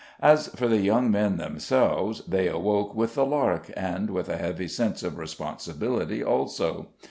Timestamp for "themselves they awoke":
1.37-2.95